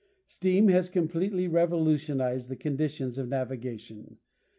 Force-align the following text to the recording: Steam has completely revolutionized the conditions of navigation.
Steam 0.25 0.67
has 0.69 0.89
completely 0.89 1.47
revolutionized 1.47 2.49
the 2.49 2.55
conditions 2.55 3.19
of 3.19 3.27
navigation. 3.29 4.17